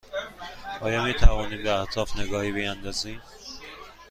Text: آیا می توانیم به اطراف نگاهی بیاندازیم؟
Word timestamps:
آیا 0.81 1.03
می 1.03 1.13
توانیم 1.13 1.63
به 1.63 1.69
اطراف 1.71 2.15
نگاهی 2.15 2.51
بیاندازیم؟ 2.51 3.21